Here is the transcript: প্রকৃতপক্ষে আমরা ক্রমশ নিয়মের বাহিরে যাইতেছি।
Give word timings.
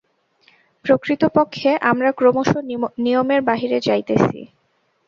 প্রকৃতপক্ষে 0.85 1.71
আমরা 1.91 2.09
ক্রমশ 2.11 2.49
নিয়মের 2.97 3.41
বাহিরে 3.41 3.77
যাইতেছি। 3.79 4.39